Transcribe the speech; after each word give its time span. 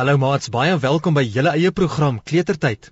Hallo 0.00 0.16
maats, 0.16 0.48
baie 0.48 0.72
welkom 0.80 1.12
by 1.12 1.20
julle 1.28 1.50
eie 1.52 1.70
program 1.76 2.18
Kletertyd. 2.28 2.86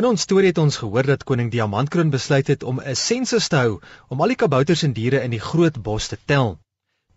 In 0.00 0.06
ons 0.08 0.22
storie 0.24 0.48
het 0.48 0.60
ons 0.62 0.78
gehoor 0.80 1.04
dat 1.10 1.26
koning 1.28 1.50
Diamantkroon 1.52 2.12
besluit 2.14 2.48
het 2.48 2.62
om 2.70 2.78
'n 2.80 2.94
sensus 2.96 3.48
te 3.52 3.58
hou 3.60 3.74
om 4.08 4.22
al 4.22 4.32
die 4.32 4.38
kabouters 4.42 4.82
en 4.88 4.94
diere 4.96 5.20
in 5.26 5.34
die 5.36 5.42
groot 5.48 5.76
bos 5.88 6.06
te 6.08 6.16
tel. 6.32 6.56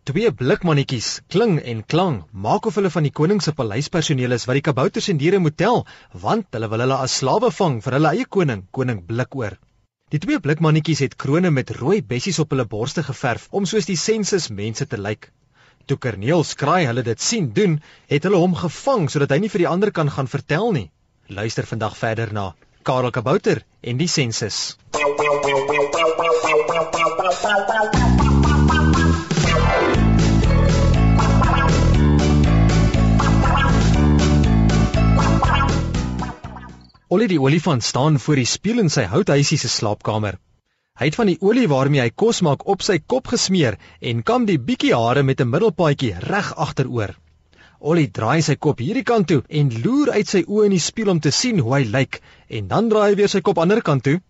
Twee 0.04 0.32
blikmannetjies, 0.42 1.22
Kling 1.30 1.62
en 1.64 1.86
Klang, 1.94 2.18
maak 2.34 2.66
of 2.66 2.76
hulle 2.76 2.92
van 2.98 3.08
die 3.08 3.14
koning 3.22 3.40
se 3.42 3.54
paleispersoneel 3.54 4.36
is 4.36 4.48
wat 4.50 4.60
die 4.60 4.68
kabouters 4.68 5.08
en 5.08 5.24
diere 5.24 5.40
moet 5.40 5.58
tel, 5.58 5.86
want 6.12 6.52
hulle 6.52 6.70
wil 6.70 6.80
hulle 6.80 7.00
as 7.08 7.18
slawe 7.22 7.52
vang 7.52 7.82
vir 7.88 7.94
hulle 8.00 8.12
eie 8.12 8.26
koning, 8.26 8.68
koning 8.72 9.06
Blikoor. 9.06 9.58
Die 10.10 10.20
twee 10.20 10.40
blikmannetjies 10.40 11.00
het 11.08 11.16
krones 11.16 11.56
met 11.56 11.72
rooi 11.80 12.02
bessies 12.02 12.40
op 12.40 12.52
hulle 12.52 12.68
borste 12.68 13.04
geverf 13.04 13.48
om 13.52 13.66
soos 13.66 13.86
die 13.86 13.96
sensus 13.96 14.50
mense 14.50 14.86
te 14.86 14.98
lyk. 14.98 15.32
Toe 15.86 15.98
Kerneel 16.02 16.42
skraai 16.44 16.88
hulle 16.90 17.04
dit 17.06 17.22
sien 17.22 17.52
doen, 17.54 17.76
het 18.10 18.24
hulle 18.26 18.40
hom 18.42 18.56
gevang 18.58 19.04
sodat 19.14 19.36
hy 19.36 19.44
nie 19.44 19.50
vir 19.54 19.62
die 19.62 19.68
ander 19.70 19.92
kan 19.94 20.10
gaan 20.10 20.30
vertel 20.32 20.72
nie. 20.74 20.88
Luister 21.30 21.68
vandag 21.70 21.98
verder 22.00 22.32
na 22.34 22.46
Karel 22.82 23.14
Kabouter 23.14 23.62
en 23.82 24.02
die 24.02 24.10
sensus. 24.10 24.78
Ollie 37.14 37.30
die 37.30 37.42
olifant 37.42 37.86
staan 37.86 38.18
voor 38.20 38.42
die 38.42 38.50
spieël 38.50 38.82
in 38.88 38.90
sy 38.90 39.06
houthuisie 39.14 39.62
se 39.62 39.70
slaapkamer. 39.70 40.42
Hy 40.96 41.10
het 41.10 41.18
van 41.20 41.28
die 41.28 41.42
olie 41.44 41.66
waarmee 41.68 42.00
hy 42.00 42.12
kos 42.16 42.38
maak 42.46 42.62
op 42.72 42.84
sy 42.86 42.96
kop 43.14 43.26
gesmeer 43.28 43.76
en 44.12 44.22
kam 44.24 44.46
die 44.48 44.56
bietjie 44.68 44.94
hare 44.96 45.24
met 45.28 45.42
'n 45.44 45.50
middelpaadjie 45.52 46.14
reg 46.24 46.52
agteroor. 46.66 47.12
Ollie 47.80 48.08
draai 48.08 48.42
sy 48.42 48.56
kop 48.56 48.80
hierdie 48.80 49.04
kant 49.04 49.28
toe 49.28 49.42
en 49.50 49.74
loer 49.84 50.14
uit 50.16 50.28
sy 50.28 50.46
oë 50.48 50.70
in 50.70 50.76
die 50.76 50.86
spieël 50.86 51.12
om 51.12 51.20
te 51.20 51.32
sien 51.32 51.60
hoe 51.60 51.74
hy 51.76 51.84
lyk 51.98 52.22
en 52.48 52.70
dan 52.72 52.88
draai 52.90 53.10
hy 53.10 53.16
weer 53.20 53.34
sy 53.34 53.42
kop 53.42 53.60
ander 53.60 53.82
kant 53.82 54.04
toe. 54.04 54.22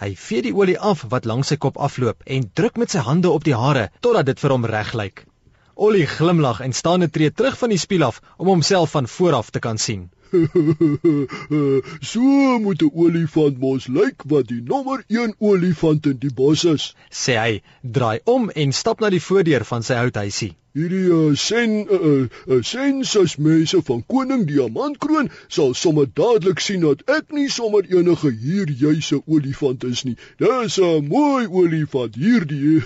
Hy 0.00 0.14
vee 0.14 0.42
die 0.42 0.54
olie 0.54 0.78
af 0.78 1.04
wat 1.10 1.26
langs 1.26 1.52
sy 1.52 1.56
kop 1.56 1.76
afloop 1.76 2.24
en 2.24 2.50
druk 2.54 2.78
met 2.78 2.90
sy 2.90 3.04
hande 3.04 3.30
op 3.30 3.44
die 3.44 3.58
hare 3.64 3.90
totdat 4.00 4.26
dit 4.26 4.40
vir 4.40 4.50
hom 4.56 4.64
reg 4.64 4.94
lyk. 4.94 5.26
Ollie 5.74 6.06
glimlag 6.06 6.60
en 6.64 6.72
staan 6.72 7.02
'n 7.02 7.10
tree 7.10 7.30
terug 7.30 7.58
van 7.58 7.68
die 7.68 7.82
spieël 7.84 8.08
af 8.08 8.22
om 8.38 8.46
homself 8.46 8.90
van 8.90 9.06
voor 9.06 9.34
af 9.34 9.50
te 9.50 9.60
kan 9.60 9.78
sien. 9.78 10.08
so 12.10 12.58
moet 12.64 12.82
'n 12.82 12.90
olifant 13.04 13.58
mos 13.58 13.86
lyk 13.86 14.26
wat 14.32 14.48
die 14.48 14.62
nommer 14.72 15.04
1 15.08 15.34
olifant 15.38 16.06
in 16.06 16.18
die 16.18 16.34
bos 16.34 16.64
is, 16.64 16.94
sê 17.10 17.34
hy, 17.40 17.62
draai 17.82 18.18
om 18.24 18.50
en 18.50 18.72
stap 18.72 19.00
na 19.00 19.10
die 19.10 19.22
voordeur 19.28 19.64
van 19.64 19.82
sy 19.86 19.94
houthuisie. 20.02 20.52
Hierdie 20.76 21.08
uh, 21.08 21.34
sen 21.40 21.86
uh, 21.88 22.28
uh, 22.52 22.62
sensus 22.62 23.36
mense 23.40 23.78
van 23.86 24.02
koning 24.12 24.42
Diamantkroon 24.48 25.30
sal 25.48 25.72
sommer 25.72 26.04
dadelik 26.20 26.60
sien 26.60 26.84
dat 26.84 27.00
ek 27.14 27.32
nie 27.32 27.48
sommer 27.48 27.88
enige 27.88 28.34
hierjuise 28.42 29.22
olifant 29.24 29.88
is 29.88 30.04
nie. 30.04 30.18
Dis 30.42 30.76
'n 30.76 31.08
mooi 31.08 31.46
olifant 31.48 32.20
hierdie. 32.20 32.82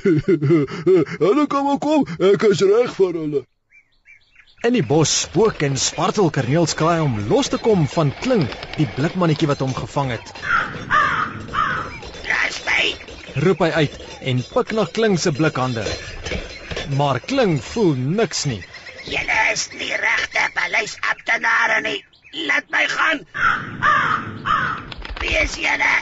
hulle 1.25 1.47
kom 1.51 1.73
kom, 1.83 2.07
ek 2.33 2.47
is 2.53 2.63
reg 2.63 2.95
vir 3.01 3.19
hulle. 3.25 3.43
In 4.61 4.75
die 4.77 4.83
bos 4.85 5.09
spook 5.23 5.63
en 5.65 5.77
spartel 5.81 6.27
kerneels 6.37 6.75
kraai 6.77 6.99
om 7.01 7.15
los 7.31 7.49
te 7.49 7.59
kom 7.65 7.87
van 7.89 8.11
Kling, 8.25 8.43
die 8.77 8.85
blikmannetjie 8.97 9.49
wat 9.49 9.63
hom 9.65 9.73
gevang 9.73 10.11
het. 10.13 10.33
Laat 12.27 12.59
my! 12.67 12.83
Roep 13.47 13.65
hy 13.65 13.71
uit 13.79 13.97
en 14.33 14.43
pik 14.51 14.75
na 14.77 14.85
Kling 14.99 15.17
se 15.23 15.33
blikhande. 15.39 15.87
Maar 17.01 17.23
Kling 17.33 17.57
voel 17.71 17.97
niks 18.21 18.45
nie. 18.53 18.61
Julle 19.09 19.41
is 19.55 19.65
nie 19.81 19.93
regte 20.05 20.45
paleisamptenare 20.59 21.81
nie. 21.89 21.99
Laat 22.53 22.69
my 22.77 22.85
gaan. 22.93 23.25
Wie 25.25 25.37
is 25.41 25.57
julle? 25.57 25.95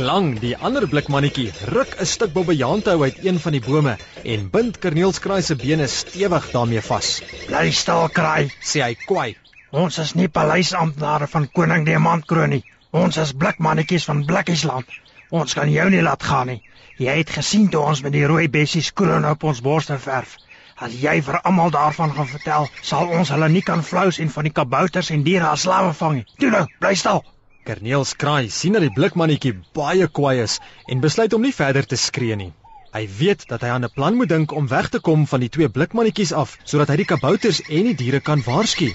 Klang, 0.00 0.38
die 0.40 0.54
ander 0.56 0.86
blikmannetjie, 0.88 1.50
ruk 1.74 1.90
'n 2.00 2.06
stuk 2.08 2.30
bobbejaan-tou 2.32 3.02
uit 3.02 3.18
een 3.24 3.38
van 3.44 3.52
die 3.52 3.60
bome 3.60 3.96
en 4.34 4.46
bind 4.50 4.78
Kerneelskraai 4.80 5.42
se 5.42 5.56
bene 5.60 5.86
stewig 5.94 6.46
daarmee 6.52 6.80
vas. 6.86 7.08
"Bly 7.48 7.72
stil, 7.80 8.06
kraai," 8.08 8.48
sê 8.70 8.80
hy 8.80 8.94
kwaai. 8.94 9.36
"Ons 9.70 9.98
is 9.98 10.14
nie 10.14 10.28
paleisamptenare 10.28 11.26
van 11.26 11.50
koning 11.52 11.84
Diamantkroon 11.84 12.48
nie. 12.48 12.64
Ons 12.90 13.16
is 13.16 13.32
blikmannetjies 13.32 14.06
van 14.08 14.24
Blikkiesland. 14.24 14.86
Ons 15.30 15.54
kan 15.54 15.70
jou 15.70 15.90
nie 15.90 16.02
laat 16.02 16.22
gaan 16.22 16.46
nie. 16.46 16.62
Jy 16.96 17.16
het 17.18 17.30
gesien 17.30 17.68
toe 17.68 17.82
ons 17.82 18.02
met 18.02 18.12
die 18.12 18.26
rooi 18.26 18.48
bessies 18.48 18.92
kroon 18.92 19.26
op 19.30 19.44
ons 19.44 19.60
borste 19.60 19.98
verf. 19.98 20.36
As 20.76 20.92
jy 20.92 21.20
vir 21.22 21.40
almal 21.42 21.70
daarvan 21.70 22.14
gaan 22.14 22.28
vertel, 22.28 22.70
sal 22.80 23.08
ons 23.08 23.28
hulle 23.28 23.48
nie 23.48 23.62
kan 23.62 23.84
flous 23.84 24.18
en 24.18 24.30
van 24.30 24.44
die 24.44 24.52
kabouters 24.62 25.10
en 25.10 25.22
diere 25.22 25.48
as 25.48 25.60
slawe 25.60 25.92
vang 25.92 26.14
nie. 26.14 26.26
Toe 26.38 26.50
nou, 26.50 26.64
bly 26.78 26.94
stil." 26.94 27.22
Kerneel 27.64 28.04
skraai, 28.08 28.48
sien 28.48 28.72
dat 28.72 28.82
die 28.82 28.94
blikmannetjie 28.94 29.52
baie 29.76 30.06
kwaai 30.08 30.42
is 30.42 30.58
en 30.88 31.00
besluit 31.04 31.34
om 31.36 31.42
nie 31.44 31.52
verder 31.52 31.86
te 31.86 31.96
skree 31.96 32.36
nie. 32.36 32.52
Hy 32.90 33.02
weet 33.18 33.44
dat 33.50 33.62
hy 33.62 33.68
aan 33.74 33.84
'n 33.84 33.94
plan 33.94 34.16
moet 34.16 34.28
dink 34.28 34.52
om 34.52 34.68
weg 34.68 34.88
te 34.88 35.00
kom 35.08 35.26
van 35.32 35.40
die 35.40 35.50
twee 35.56 35.68
blikmannetjies 35.68 36.32
af 36.32 36.56
sodat 36.64 36.88
hy 36.88 36.96
die 37.02 37.10
kabouters 37.12 37.60
en 37.68 37.90
die 37.90 37.98
diere 38.02 38.20
kan 38.20 38.42
waarsku. 38.46 38.88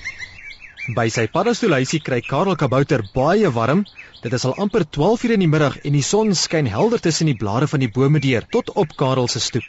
By 0.97 1.07
sy 1.09 1.27
paddastoelhuisie 1.35 2.01
kry 2.07 2.19
Karel 2.21 2.55
Kabouter 2.55 3.01
baie 3.13 3.51
warm. 3.53 3.85
Dit 4.21 4.33
is 4.33 4.45
al 4.45 4.57
amper 4.65 4.83
12:00 4.97 5.37
in 5.37 5.39
die 5.45 5.47
middag 5.53 5.77
en 5.85 5.93
die 5.93 6.03
son 6.03 6.35
skyn 6.35 6.67
helder 6.67 6.99
tussen 6.99 7.31
die 7.31 7.37
blare 7.45 7.67
van 7.67 7.79
die 7.79 7.89
bome 7.89 8.19
deur 8.19 8.49
tot 8.49 8.73
op 8.83 8.97
Karel 8.97 9.27
se 9.27 9.39
stoep. 9.39 9.63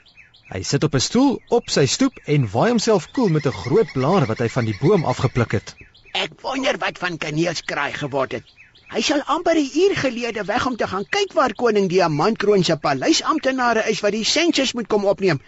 Hy 0.50 0.62
sit 0.62 0.84
op 0.84 0.94
'n 0.94 1.00
stoel 1.00 1.40
op 1.48 1.70
sy 1.70 1.86
stoep 1.86 2.18
en 2.24 2.50
waai 2.50 2.70
homself 2.70 3.12
koel 3.12 3.28
met 3.28 3.46
'n 3.46 3.52
groot 3.62 3.92
blaar 3.92 4.26
wat 4.26 4.38
hy 4.38 4.48
van 4.48 4.64
die 4.64 4.78
boom 4.80 5.04
afgepluk 5.04 5.52
het. 5.52 5.74
Ek 6.12 6.40
wonder 6.40 6.78
wat 6.78 6.98
van 6.98 7.18
kaneelskraai 7.18 7.92
geword 7.92 8.32
het. 8.32 8.56
Hy 8.94 9.00
sal 9.02 9.22
amper 9.26 9.58
'n 9.58 9.70
uur 9.82 9.97
gelede 9.97 10.42
weg 10.44 10.66
om 10.66 10.76
te 10.76 10.86
gaan 10.86 11.06
kyk 11.16 11.32
waar 11.32 11.54
koning 11.54 11.88
Diamantkroon 11.88 12.64
se 12.64 12.76
paleisamptenare 12.76 13.82
is 13.91 14.00
wat 14.00 14.12
die 14.12 14.24
sensus 14.24 14.72
moet 14.72 14.86
kom 14.86 15.04
opneem. 15.04 15.41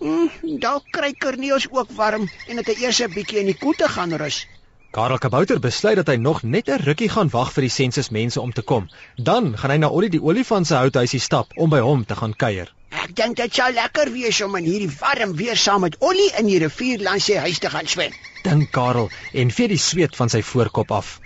Mm, 0.00 0.30
dalk 0.60 0.90
kry 0.90 1.12
Corneels 1.12 1.68
ook 1.70 1.92
warm 1.94 2.28
en 2.48 2.56
het 2.56 2.66
hy 2.66 2.74
eers 2.82 3.00
'n 3.00 3.14
bietjie 3.14 3.38
in 3.38 3.46
die 3.46 3.58
koelte 3.58 3.88
gaan 3.88 4.12
rus. 4.12 4.46
Karel 4.90 5.18
Kabouter 5.18 5.60
besluit 5.60 5.96
dat 5.96 6.06
hy 6.06 6.16
nog 6.16 6.42
net 6.42 6.68
'n 6.68 6.82
rukkie 6.82 7.08
gaan 7.08 7.30
wag 7.30 7.52
vir 7.52 7.62
die 7.62 7.76
sensus 7.76 8.10
mense 8.10 8.40
om 8.40 8.52
te 8.52 8.62
kom. 8.62 8.88
Dan 9.16 9.56
gaan 9.58 9.70
hy 9.70 9.76
na 9.76 9.88
Ollie 9.88 10.10
die 10.10 10.22
olifant 10.22 10.66
se 10.66 10.74
houthuisie 10.74 11.20
stap 11.20 11.46
om 11.56 11.70
by 11.70 11.78
hom 11.78 12.04
te 12.04 12.14
gaan 12.14 12.34
kuier. 12.36 12.74
Ek 12.90 13.14
dink 13.16 13.36
dit 13.36 13.54
sou 13.54 13.72
lekker 13.72 14.12
wees 14.12 14.40
om 14.40 14.56
in 14.56 14.64
hierdie 14.64 14.96
warm 15.00 15.36
weer 15.36 15.56
saam 15.56 15.80
met 15.80 15.96
Ollie 15.98 16.32
in 16.38 16.46
die 16.46 16.58
rivier 16.58 17.02
langs 17.02 17.24
sy 17.24 17.36
huis 17.36 17.58
te 17.58 17.70
gaan 17.70 17.86
swem. 17.86 18.12
Dink 18.42 18.70
Karel 18.72 19.10
en 19.32 19.50
vee 19.50 19.68
die 19.68 19.78
sweet 19.78 20.16
van 20.16 20.28
sy 20.28 20.42
voorkop 20.42 20.90
af. 20.90 21.20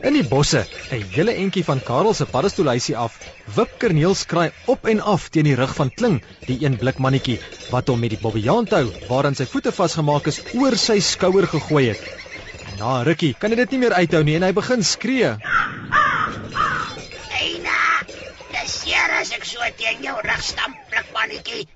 In 0.00 0.16
die 0.16 0.24
bosse, 0.24 0.64
'n 0.90 1.02
hele 1.14 1.34
entjie 1.36 1.64
van 1.64 1.80
Karel 1.88 2.14
se 2.14 2.24
paddastoelhuisie 2.26 2.96
af, 2.96 3.18
wip 3.56 3.70
Kerneelskraai 3.78 4.50
op 4.66 4.86
en 4.86 5.00
af 5.00 5.28
teen 5.28 5.44
die 5.44 5.54
rug 5.54 5.74
van 5.74 5.90
Kling, 5.94 6.22
die 6.46 6.58
een 6.64 6.78
blikmannetjie 6.80 7.38
wat 7.70 7.88
hom 7.88 8.00
met 8.00 8.10
die 8.14 8.20
bobbejaantou 8.22 8.84
waaraan 9.08 9.36
sy 9.38 9.46
voete 9.46 9.72
vasgemaak 9.72 10.26
is, 10.32 10.40
oor 10.54 10.76
sy 10.76 10.98
skouer 11.00 11.46
gegooi 11.46 11.84
het. 11.90 12.02
Na 12.78 13.02
rukkie 13.02 13.34
kan 13.38 13.50
hy 13.52 13.56
dit 13.62 13.70
nie 13.74 13.82
meer 13.84 13.94
uithou 14.00 14.22
nie 14.24 14.36
en 14.40 14.48
hy 14.48 14.52
begin 14.56 14.82
skree. 14.82 15.36
Eina, 17.42 17.80
dis 18.56 18.76
hier 18.88 19.16
as 19.20 19.30
ek 19.36 19.44
so 19.44 19.70
teen 19.76 20.02
jou 20.08 20.16
rug 20.24 20.42
stamp, 20.42 20.76
blikmannetjie. 20.90 21.66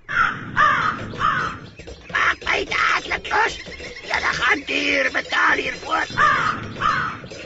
Maak 2.16 2.38
my 2.48 2.65
dadelik 2.72 3.31
los. 3.34 3.60
Jy 4.06 4.21
gaan 4.41 4.66
duur 4.66 5.12
betaal 5.15 5.62
hiervoor. 5.62 6.06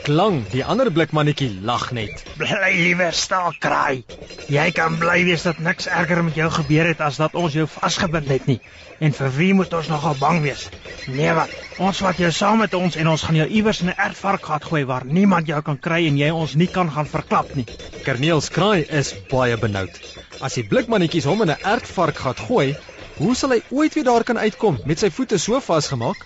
Klang, 0.01 0.39
die 0.49 0.63
ander 0.65 0.89
blikmannetjie 0.89 1.59
lag 1.61 1.91
net. 1.93 2.23
Bly 2.39 2.71
liewer 2.73 3.13
stil, 3.13 3.51
kraai. 3.61 4.01
Jy 4.49 4.63
kan 4.73 4.95
bly 4.97 5.19
wees 5.27 5.43
dat 5.45 5.59
niks 5.61 5.85
erger 5.85 6.23
met 6.25 6.39
jou 6.39 6.47
gebeur 6.55 6.89
het 6.89 7.03
as 7.05 7.19
dat 7.21 7.37
ons 7.37 7.53
jou 7.53 7.67
vasgebind 7.69 8.31
het 8.33 8.47
nie. 8.49 8.57
En 8.97 9.13
vir 9.13 9.29
wie 9.35 9.51
moet 9.53 9.75
ons 9.77 9.91
nogal 9.93 10.17
bang 10.17 10.41
wees? 10.41 10.63
Nee 11.05 11.35
wat, 11.37 11.53
ons 11.77 12.01
vat 12.01 12.17
jou 12.17 12.31
saam 12.33 12.63
met 12.63 12.73
ons 12.73 12.97
en 12.97 13.11
ons 13.13 13.27
gaan 13.27 13.37
jou 13.43 13.47
iewers 13.59 13.83
in 13.85 13.93
'n 13.93 14.01
ertvarkgat 14.07 14.65
gooi 14.71 14.83
waar 14.89 15.05
niemand 15.05 15.47
jou 15.47 15.61
kan 15.61 15.77
kry 15.77 16.07
en 16.07 16.17
jy 16.17 16.31
ons 16.33 16.55
nie 16.55 16.67
kan 16.67 16.89
gaan 16.89 17.13
verklap 17.13 17.53
nie. 17.55 17.67
Kerneels 18.03 18.49
kraai 18.49 18.85
is 18.89 19.13
baie 19.29 19.57
benoud. 19.57 20.01
As 20.41 20.57
die 20.57 20.65
blikmannetjies 20.65 21.29
hom 21.29 21.41
in 21.41 21.51
'n 21.51 21.61
ertvarkgat 21.61 22.39
gooi, 22.49 22.75
hoe 23.17 23.35
sal 23.35 23.51
hy 23.51 23.61
ooit 23.69 23.93
weer 23.93 24.03
daar 24.03 24.23
kan 24.23 24.37
uitkom 24.37 24.79
met 24.85 24.99
sy 24.99 25.09
voete 25.09 25.37
so 25.37 25.59
vasgemaak? 25.59 26.17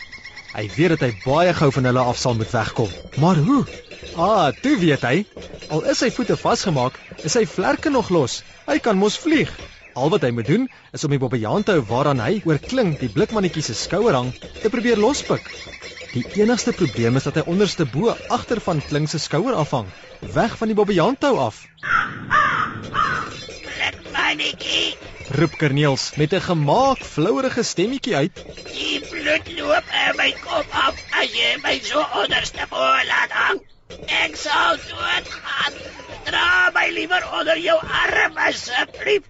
Hy 0.55 0.69
weet 0.71 0.93
dat 0.95 1.01
hy 1.03 1.11
baie 1.25 1.51
gou 1.51 1.67
van 1.75 1.87
hulle 1.89 2.03
af 2.07 2.17
sal 2.17 2.37
moet 2.39 2.51
wegkom. 2.55 2.91
Maar 3.19 3.39
hoe? 3.43 3.63
Ah, 4.15 4.53
toe 4.63 4.77
weet 4.79 5.03
hy. 5.03 5.25
Al 5.67 5.83
is 5.91 5.99
sy 5.99 6.07
voete 6.15 6.37
vasgemaak, 6.39 6.95
is 7.27 7.35
sy 7.35 7.43
vlerke 7.49 7.91
nog 7.91 8.07
los. 8.15 8.37
Hy 8.69 8.77
kan 8.79 8.95
mos 8.95 9.17
vlieg. 9.19 9.51
Al 9.99 10.13
wat 10.13 10.23
hy 10.23 10.31
moet 10.35 10.47
doen 10.47 10.69
is 10.95 11.03
om 11.03 11.11
die 11.11 11.19
bobbejaan 11.19 11.63
te 11.67 11.75
hou 11.75 11.83
waaraan 11.89 12.23
hy 12.23 12.39
oor 12.47 12.59
klink 12.63 13.03
die 13.03 13.11
blikmannetjie 13.11 13.65
se 13.67 13.75
skouer 13.75 14.15
hang 14.15 14.31
te 14.61 14.71
probeer 14.71 14.99
lospik. 14.99 15.43
Die 16.13 16.23
enigste 16.39 16.71
probleem 16.75 17.19
is 17.19 17.27
dat 17.27 17.41
hy 17.41 17.43
onderste 17.51 17.83
bo 17.91 18.15
agter 18.31 18.63
van 18.63 18.79
klink 18.83 19.11
se 19.11 19.19
skouer 19.19 19.55
afhang, 19.59 19.91
weg 20.35 20.55
van 20.59 20.71
die 20.71 20.77
bobbejaan 20.79 21.19
tou 21.19 21.35
af. 21.43 21.65
Blikmannetjie, 23.67 24.95
roep 25.29 25.57
Kerniels 25.57 26.15
met 26.15 26.33
'n 26.33 26.41
gemaak 26.41 26.97
flouerige 26.97 27.63
stemmetjie 27.63 28.15
uit. 28.15 28.35
Die 28.73 28.99
bloed 29.09 29.47
loop 29.57 29.83
in 30.07 30.15
my 30.17 30.31
kop 30.41 30.65
af 30.69 30.95
as 31.19 31.31
jy 31.33 31.57
my 31.63 31.79
so 31.83 32.05
onderste 32.21 32.65
bo 32.69 32.77
laat 33.11 33.31
hang. 33.31 33.59
Ek 34.05 34.35
sal 34.35 34.77
doodgaan. 34.77 35.73
Dra 36.23 36.69
my 36.73 36.89
liewer 36.89 37.23
onder 37.39 37.59
jou 37.59 37.79
arm 38.03 38.37
asseblief. 38.37 39.23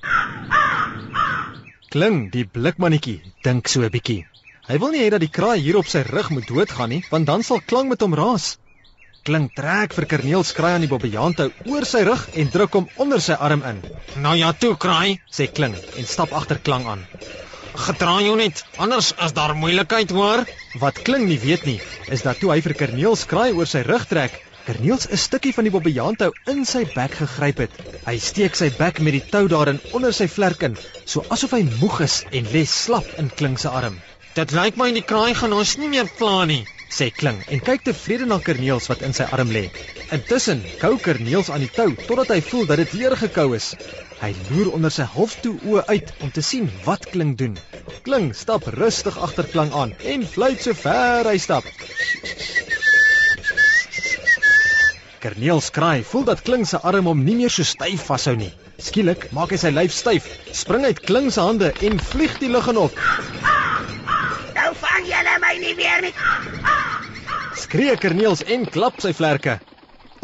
Kling, 1.89 2.31
die 2.31 2.45
blikmannetjie, 2.45 3.21
dink 3.42 3.68
so 3.68 3.81
'n 3.81 3.89
bietjie. 3.89 4.27
Hy 4.68 4.77
wil 4.77 4.89
nie 4.89 5.01
hê 5.03 5.09
dat 5.09 5.19
die 5.19 5.30
kraai 5.30 5.59
hier 5.59 5.77
op 5.77 5.88
sy 5.88 6.01
rug 6.01 6.30
moet 6.30 6.47
doodgaan 6.47 6.89
nie, 6.89 7.06
want 7.09 7.25
dan 7.25 7.44
sal 7.44 7.62
Klang 7.65 7.89
met 7.89 8.01
hom 8.01 8.13
raas. 8.13 8.57
Kling 9.25 9.48
trek 9.57 9.95
vir 9.98 10.06
Kerniels 10.06 10.51
kraai 10.54 10.75
aan 10.75 10.83
die 10.86 10.89
bobbejaantou 10.92 11.48
oor 11.72 11.86
sy 11.89 12.04
rug 12.06 12.27
en 12.38 12.50
druk 12.54 12.75
hom 12.77 12.83
onder 13.01 13.22
sy 13.27 13.33
arm 13.48 13.63
in. 13.66 13.80
Nou 14.22 14.36
ja, 14.38 14.51
toe 14.54 14.75
kraai, 14.77 15.16
sê 15.33 15.48
Kling 15.50 15.74
en 15.74 16.06
stap 16.06 16.36
agter 16.39 16.60
Klang 16.68 16.86
aan. 16.92 17.01
gedra 17.86 18.19
jou 18.22 18.36
net, 18.38 18.62
anders 18.77 19.10
is 19.25 19.33
daar 19.33 19.56
moeilikheid, 19.57 20.13
hoor. 20.13 20.45
Wat 20.80 21.01
Kling 21.07 21.25
nie 21.27 21.39
weet 21.42 21.66
nie, 21.66 21.80
is 22.13 22.22
dat 22.22 22.38
toe 22.39 22.51
hy 22.54 22.60
vir 22.68 22.75
Kerniels 22.83 23.25
kraai 23.31 23.50
oor 23.57 23.66
sy 23.72 23.81
rug 23.88 24.06
trek, 24.12 24.38
Kerniels 24.68 25.10
'n 25.10 25.18
stukkie 25.18 25.56
van 25.57 25.66
die 25.66 25.74
bobbejaantou 25.74 26.31
in 26.54 26.63
sy 26.66 26.86
bek 26.94 27.18
gegryp 27.24 27.66
het. 27.66 27.81
Hy 28.06 28.18
steek 28.19 28.56
sy 28.56 28.69
bek 28.78 29.01
met 29.01 29.18
die 29.18 29.25
tou 29.31 29.48
daarin 29.48 29.81
onder 29.92 30.13
sy 30.13 30.28
vlerk 30.28 30.62
in, 30.69 30.78
so 31.06 31.25
asof 31.30 31.57
hy 31.57 31.63
moeg 31.81 32.00
is 32.01 32.24
en 32.31 32.54
lê 32.54 32.66
slap 32.66 33.10
in 33.18 33.30
Kling 33.30 33.57
se 33.57 33.69
arm. 33.69 33.98
Dit 34.36 34.51
lyk 34.51 34.78
my 34.78 34.92
die 34.92 35.01
kraai 35.01 35.33
gaan 35.33 35.54
ons 35.54 35.78
nie 35.78 35.89
meer 35.89 36.10
pla 36.18 36.45
nie. 36.45 36.66
Sê 36.95 37.09
Kling 37.12 37.42
en 37.51 37.59
kyk 37.59 37.83
tevrede 37.83 38.25
na 38.30 38.38
Kerniels 38.39 38.88
wat 38.88 39.01
in 39.03 39.13
sy 39.15 39.25
arm 39.36 39.51
lê. 39.51 39.65
Intussen 40.15 40.62
kou 40.80 40.95
Kerniels 41.06 41.50
aan 41.51 41.65
die 41.65 41.71
tou 41.75 41.89
totdat 42.07 42.31
hy 42.36 42.39
voel 42.50 42.69
dat 42.69 42.80
dit 42.83 42.94
leer 43.01 43.15
gekou 43.19 43.50
is. 43.57 43.74
Hy 44.21 44.31
loer 44.50 44.71
onder 44.77 44.94
sy 44.95 45.07
halftoe 45.15 45.57
oë 45.68 45.83
uit 45.92 46.13
om 46.24 46.31
te 46.31 46.44
sien 46.45 46.69
wat 46.86 47.07
Kling 47.12 47.36
doen. 47.42 47.57
Kling 48.07 48.31
stap 48.38 48.69
rustig 48.77 49.18
agter 49.27 49.50
Klang 49.51 49.74
aan 49.75 49.92
en 50.13 50.24
fluit 50.36 50.62
so 50.63 50.77
ver 50.86 51.27
hy 51.27 51.36
stap. 51.42 51.68
Kerniels 55.25 55.71
kraai 55.75 56.06
voel 56.06 56.30
dat 56.30 56.45
Kling 56.47 56.63
se 56.69 56.80
arm 56.80 57.12
hom 57.12 57.25
nie 57.27 57.36
meer 57.42 57.51
so 57.51 57.68
styf 57.68 58.07
vashou 58.07 58.38
nie. 58.39 58.53
Skielik 58.80 59.27
maak 59.36 59.51
hy 59.51 59.59
sy 59.59 59.74
lyf 59.74 59.92
styf, 59.95 60.31
spring 60.53 60.88
uit 60.88 61.03
Kling 61.03 61.31
se 61.33 61.44
hande 61.44 61.74
en 61.89 62.00
vlieg 62.12 62.39
die 62.39 62.51
lug 62.56 62.71
in 62.71 62.83
op. 62.88 63.03
nie 65.65 65.75
weer 65.79 66.03
nie. 66.06 66.13
Skree 67.56 67.95
Kerniels 67.97 68.44
en 68.56 68.67
klap 68.69 69.01
sy 69.03 69.13
vlerke. 69.15 69.59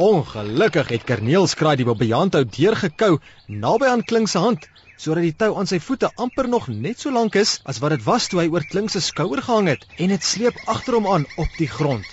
Ongelukkig 0.02 0.92
het 0.96 1.08
Kerniels 1.08 1.56
kraai 1.60 1.76
die 1.80 1.88
bobbejaantou 1.88 2.44
deurgekou 2.46 3.18
naby 3.48 3.90
aan 3.92 4.06
Kling 4.08 4.28
se 4.30 4.42
hand, 4.42 4.68
sodat 4.98 5.26
die 5.26 5.36
tou 5.44 5.52
aan 5.60 5.70
sy 5.70 5.82
voete 5.84 6.10
amper 6.22 6.50
nog 6.50 6.70
net 6.72 7.02
so 7.02 7.14
lank 7.14 7.36
is 7.42 7.60
as 7.70 7.82
wat 7.84 7.96
dit 7.96 8.06
was 8.08 8.30
toe 8.32 8.42
hy 8.44 8.48
oor 8.54 8.66
Kling 8.72 8.90
se 8.90 9.02
skouer 9.04 9.44
gehang 9.46 9.70
het 9.74 9.86
en 9.98 10.14
dit 10.14 10.26
sleep 10.26 10.58
agter 10.66 10.98
hom 11.00 11.10
aan 11.10 11.28
op 11.38 11.60
die 11.60 11.70
grond. 11.70 12.08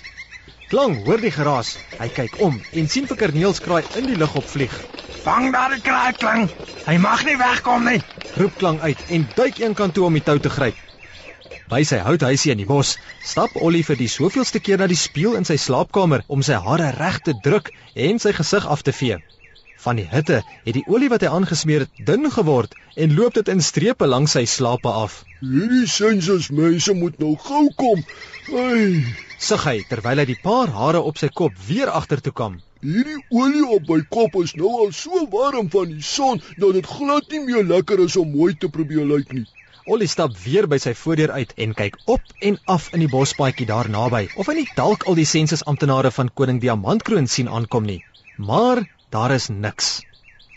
Klang 0.69 0.99
hoor 1.05 1.21
die 1.21 1.33
geraas. 1.33 1.77
Hy 1.97 2.11
kyk 2.13 2.35
om 2.45 2.59
en 2.77 2.89
sien 2.89 3.07
vir 3.09 3.17
Kerniels 3.23 3.61
kraai 3.65 3.81
in 3.97 4.09
die 4.11 4.17
lug 4.19 4.35
opvlieg. 4.37 4.75
Vang 5.23 5.49
daar 5.53 5.73
die 5.73 5.81
kraai 5.81 6.13
kling. 6.17 6.45
Hy 6.85 6.99
mag 7.01 7.25
nie 7.25 7.37
wegkom 7.39 7.89
nie. 7.89 7.97
Roep 8.37 8.61
Klang 8.61 8.77
uit 8.85 9.01
en 9.09 9.25
duik 9.35 9.59
een 9.59 9.73
kant 9.75 9.97
toe 9.97 10.05
om 10.05 10.15
die 10.15 10.23
tou 10.23 10.37
te 10.39 10.53
gryp. 10.53 10.77
By 11.69 11.83
sy 11.85 11.99
houthuisie 12.01 12.49
in 12.49 12.57
die 12.57 12.65
bos, 12.65 12.95
stap 13.21 13.53
Ollie 13.61 13.83
vir 13.85 13.97
die 13.99 14.07
soveelste 14.09 14.57
keer 14.57 14.79
na 14.81 14.87
die 14.89 14.97
spieël 14.97 15.35
in 15.37 15.45
sy 15.45 15.53
slaapkamer 15.61 16.23
om 16.35 16.41
sy 16.45 16.55
hare 16.57 16.87
reg 16.95 17.19
te 17.27 17.35
druk 17.45 17.69
en 17.93 18.17
sy 18.23 18.31
gesig 18.33 18.65
af 18.75 18.81
te 18.87 18.93
vee. 18.99 19.19
Van 19.83 19.99
die 20.01 20.07
hitte 20.09 20.39
het 20.65 20.73
die 20.75 20.83
olie 20.89 21.11
wat 21.13 21.21
hy 21.21 21.29
aangesmeer 21.29 21.85
het 21.85 21.99
dun 22.07 22.25
geword 22.33 22.73
en 22.97 23.13
loop 23.19 23.37
dit 23.37 23.51
in 23.53 23.61
strepe 23.61 24.09
langs 24.09 24.33
sy 24.33 24.43
slape 24.49 24.89
af. 25.03 25.19
Hierdie 25.45 25.85
sensus 25.87 26.49
mense 26.49 26.95
moet 26.97 27.21
nou 27.21 27.35
gou 27.45 27.67
kom. 27.77 28.01
Ai, 28.49 29.05
Sug 29.37 29.61
hy 29.69 29.77
terwyl 29.91 30.19
hy 30.23 30.25
die 30.31 30.39
paar 30.41 30.73
hare 30.73 31.05
op 31.11 31.21
sy 31.21 31.29
kop 31.41 31.53
weer 31.69 31.93
agtertoe 32.01 32.33
kam. 32.41 32.57
hierdie 32.81 33.21
olie 33.35 33.63
op 33.75 33.89
my 33.91 34.01
kop 34.17 34.35
is 34.41 34.55
nou 34.57 34.69
al 34.81 34.91
so 34.95 35.21
warm 35.31 35.69
van 35.69 35.93
die 35.93 36.03
son 36.09 36.41
dat 36.57 36.73
dit 36.79 36.91
glad 36.97 37.31
nie 37.31 37.45
meer 37.45 37.65
lekker 37.75 37.99
is 38.09 38.15
om 38.17 38.29
mooi 38.35 38.53
te 38.57 38.69
probeer 38.75 39.05
lyk 39.05 39.33
nie. 39.37 39.45
Ollie 39.85 40.07
stap 40.07 40.35
weer 40.43 40.67
by 40.67 40.77
sy 40.81 40.91
voordeur 40.97 41.31
uit 41.31 41.53
en 41.63 41.73
kyk 41.77 41.95
op 42.11 42.21
en 42.43 42.57
af 42.67 42.89
in 42.93 43.03
die 43.03 43.09
bospaadjie 43.11 43.67
daar 43.69 43.87
naby 43.89 44.25
of 44.35 44.49
hy 44.51 44.55
nie 44.57 44.67
dalk 44.75 45.05
al 45.07 45.15
die 45.15 45.27
sensusamptenare 45.29 46.11
van 46.11 46.31
koning 46.35 46.59
Diamantkroon 46.61 47.29
sien 47.31 47.47
aankom 47.47 47.87
nie. 47.87 48.01
Maar 48.35 48.83
daar 49.13 49.31
is 49.35 49.47
niks. 49.49 50.01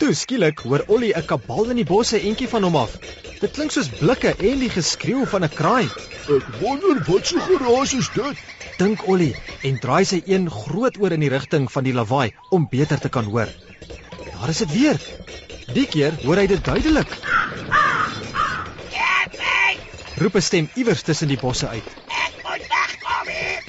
Toe 0.02 0.12
skielik 0.18 0.64
hoor 0.66 0.82
Ollie 0.88 1.14
'n 1.14 1.26
kabal 1.26 1.70
in 1.70 1.78
die 1.78 1.86
bosse 1.86 2.18
entjie 2.18 2.48
van 2.48 2.62
hom 2.66 2.76
af. 2.76 2.98
Dit 3.40 3.52
klink 3.52 3.70
soos 3.70 3.90
blikke 4.00 4.34
en 4.34 4.58
die 4.58 4.70
geskreeu 4.70 5.24
van 5.26 5.44
'n 5.44 5.54
kraai. 5.54 5.86
Ek 6.28 6.46
wonder 6.60 7.02
wat 7.06 7.26
so 7.26 7.38
geraas 7.38 7.94
is 7.94 8.10
dit. 8.14 8.36
Dink 8.78 9.06
Ollie 9.08 9.34
en 9.62 9.78
draai 9.78 10.04
sy 10.04 10.22
een 10.26 10.50
groot 10.50 10.98
oor 10.98 11.12
in 11.12 11.20
die 11.20 11.30
rigting 11.30 11.70
van 11.70 11.84
die 11.84 11.94
lawaai 11.94 12.32
om 12.50 12.66
beter 12.70 12.98
te 12.98 13.08
kan 13.08 13.24
hoor. 13.24 13.48
Daar 14.34 14.48
is 14.48 14.58
dit 14.58 14.72
weer. 14.72 14.98
Die 15.74 15.86
keer 15.86 16.12
hoor 16.24 16.36
hy 16.36 16.46
dit 16.46 16.64
duidelik. 16.64 17.31
Roep 20.22 20.36
'n 20.38 20.42
stem 20.42 20.68
iewers 20.78 21.02
tussen 21.02 21.28
die 21.28 21.38
bosse 21.38 21.68
uit. 21.68 21.86
Ek 22.06 22.34
moet 22.46 22.64
wegkom 22.72 23.26
hier. 23.26 23.62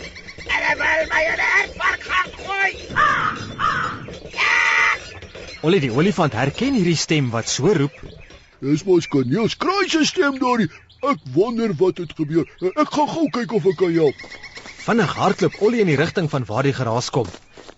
Hulle 0.52 0.74
wil 0.82 1.08
my 1.14 1.22
in 1.30 1.40
'n 1.40 1.48
erfpark 1.62 2.04
gaan 2.10 2.30
gooi. 2.46 2.72
Ollie 5.64 5.80
die 5.80 5.92
olifant 5.92 6.34
herken 6.34 6.78
hierdie 6.78 7.00
stem 7.06 7.32
wat 7.34 7.50
so 7.50 7.74
roep. 7.74 7.96
Dis 8.60 8.84
mos 8.84 9.08
Corneels 9.08 9.58
kraai 9.58 9.90
se 9.90 10.06
stem 10.06 10.38
daardie. 10.40 10.70
Ek 11.02 11.20
wonder 11.34 11.74
wat 11.82 11.98
het 11.98 12.14
gebeur. 12.20 12.46
Ek 12.76 12.90
gaan 12.98 13.10
gou 13.16 13.30
kyk 13.40 13.52
of 13.52 13.66
ek 13.66 13.78
kan 13.82 13.94
help. 13.94 14.16
Vinnig 14.86 15.14
hardloop 15.16 15.56
Ollie 15.60 15.82
in 15.82 15.88
die 15.88 16.00
rigting 16.04 16.30
van 16.30 16.46
waar 16.46 16.64
die 16.64 16.78
geraas 16.82 17.10
kom. 17.10 17.28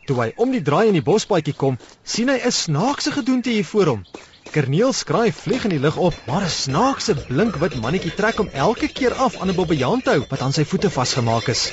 Toe 0.06 0.19
hy 0.19 0.31
om 0.36 0.51
die 0.51 0.62
draai 0.62 0.88
in 0.88 1.00
die 1.00 1.06
bospaadjie 1.12 1.56
kom, 1.56 1.78
sien 2.04 2.30
hy 2.30 2.39
'n 2.44 2.51
snaakse 2.51 3.12
gedoente 3.12 3.50
hier 3.50 3.66
voor 3.66 3.86
hom. 3.86 4.06
Kerneel 4.51 4.94
skraai 4.94 5.31
vlieg 5.33 5.63
in 5.63 5.74
die 5.74 5.80
lug 5.80 5.97
op, 5.97 6.15
maar 6.27 6.44
'n 6.44 6.50
snaakse 6.50 7.15
blink 7.27 7.56
wit 7.56 7.75
mannetjie 7.81 8.13
trek 8.15 8.38
hom 8.38 8.50
elke 8.53 8.88
keer 8.88 9.13
af 9.13 9.38
aan 9.38 9.50
'n 9.50 9.56
bobbejaantou 9.56 10.25
wat 10.30 10.42
aan 10.42 10.53
sy 10.53 10.65
voete 10.65 10.89
vasgemaak 10.89 11.47
is. 11.47 11.71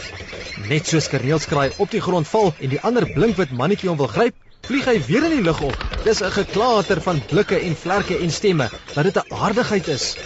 Net 0.68 0.86
soos 0.86 1.08
Kerneel 1.08 1.38
skraai 1.38 1.72
op 1.76 1.90
die 1.90 2.00
grond 2.00 2.28
val 2.28 2.54
en 2.60 2.68
die 2.68 2.80
ander 2.80 3.06
blink 3.12 3.36
wit 3.36 3.50
mannetjie 3.50 3.88
hom 3.88 3.98
wil 3.98 4.06
gryp, 4.06 4.34
vlieg 4.62 4.84
hy 4.84 4.98
weer 5.06 5.24
in 5.24 5.36
die 5.36 5.42
lug 5.42 5.60
op. 5.60 5.76
Dis 6.04 6.22
'n 6.22 6.30
geklater 6.30 7.00
van 7.00 7.22
blikke 7.26 7.58
en 7.60 7.76
vlerke 7.76 8.18
en 8.18 8.30
stemme, 8.30 8.70
dat 8.94 9.04
dit 9.04 9.16
'n 9.16 9.34
aardigheid 9.34 9.88
is. 9.88 10.16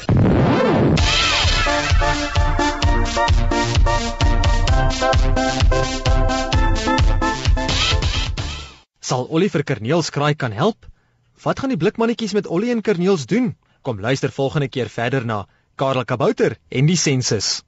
Sal 9.00 9.26
Ollie 9.30 9.50
vir 9.50 9.62
Kerneels 9.62 10.10
kraai 10.10 10.34
kan 10.34 10.52
help? 10.52 10.86
Wat 11.42 11.58
gaan 11.60 11.68
die 11.68 11.76
blikmannetjies 11.76 12.32
met 12.32 12.46
Ollie 12.46 12.70
en 12.72 12.80
Kerneels 12.80 13.26
doen? 13.28 13.56
Kom 13.82 14.00
luister 14.00 14.32
volgende 14.32 14.68
keer 14.68 14.88
verder 14.88 15.24
na 15.26 15.46
Karel 15.74 16.04
Kabouter 16.04 16.56
en 16.68 16.86
die 16.86 16.96
sensus. 16.96 17.62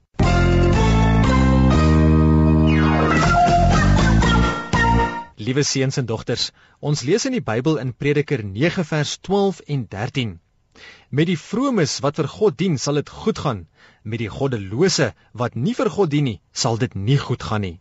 Liewe 5.35 5.63
seuns 5.63 5.97
en 5.97 6.05
dogters, 6.05 6.49
ons 6.79 7.01
lees 7.05 7.25
in 7.29 7.37
die 7.37 7.45
Bybel 7.45 7.77
in 7.77 7.93
Prediker 7.93 8.43
9 8.43 8.85
vers 8.85 9.17
12 9.21 9.59
en 9.59 9.85
13. 9.87 10.33
Met 11.09 11.29
die 11.29 11.37
vromes 11.37 11.99
wat 12.01 12.17
vir 12.17 12.27
God 12.27 12.57
dien, 12.57 12.77
sal 12.77 12.97
dit 12.97 13.09
goed 13.09 13.37
gaan. 13.37 13.67
Met 14.03 14.19
die 14.25 14.33
goddelose 14.33 15.13
wat 15.33 15.55
nie 15.55 15.77
vir 15.77 15.93
God 15.93 16.09
dien 16.09 16.25
nie, 16.31 16.41
sal 16.51 16.81
dit 16.81 16.95
nie 16.95 17.21
goed 17.21 17.45
gaan 17.45 17.61
nie. 17.67 17.77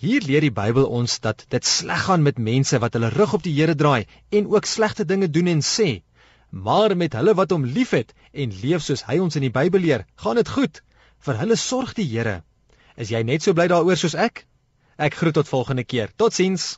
Hier 0.00 0.24
leer 0.26 0.44
die 0.44 0.52
Bybel 0.54 0.86
ons 0.86 1.18
dat 1.20 1.44
dit 1.54 1.66
sleg 1.66 2.04
gaan 2.08 2.22
met 2.26 2.38
mense 2.38 2.78
wat 2.82 2.96
hulle 2.96 3.10
rug 3.14 3.34
op 3.38 3.42
die 3.46 3.54
Here 3.56 3.74
draai 3.74 4.06
en 4.30 4.50
ook 4.50 4.66
slegte 4.66 5.04
dinge 5.04 5.30
doen 5.30 5.46
en 5.46 5.64
sê. 5.64 6.02
Maar 6.50 6.96
met 6.96 7.14
hulle 7.14 7.34
wat 7.34 7.50
hom 7.54 7.64
liefhet 7.64 8.14
en 8.32 8.54
leef 8.62 8.82
soos 8.82 9.06
hy 9.06 9.18
ons 9.22 9.36
in 9.36 9.46
die 9.46 9.54
Bybel 9.54 9.80
leer, 9.80 10.06
gaan 10.16 10.40
dit 10.40 10.48
goed. 10.48 10.82
Vir 11.20 11.38
hulle 11.42 11.56
sorg 11.56 11.94
die 11.94 12.08
Here. 12.10 12.40
Is 12.96 13.12
jy 13.14 13.22
net 13.22 13.42
so 13.46 13.54
bly 13.54 13.68
daaroor 13.70 13.96
soos 13.96 14.18
ek? 14.18 14.46
Ek 14.98 15.14
groet 15.16 15.38
tot 15.38 15.48
volgende 15.48 15.84
keer. 15.84 16.10
Totsiens. 16.16 16.74